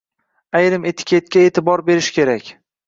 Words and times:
Ayrim 0.59 0.87
etiketga 0.93 1.47
e’tibor 1.51 1.87
berish 1.93 2.15
kerak. 2.19 2.55